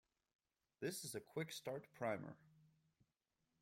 This 0.79 1.03
is 1.05 1.13
a 1.13 1.19
quick 1.19 1.51
start 1.51 1.85
primer. 1.93 2.35